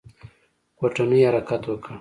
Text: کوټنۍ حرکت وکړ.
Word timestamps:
کوټنۍ 0.79 1.19
حرکت 1.27 1.61
وکړ. 1.69 1.89